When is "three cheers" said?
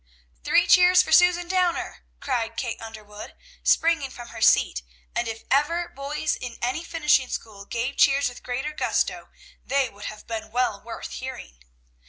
0.43-1.03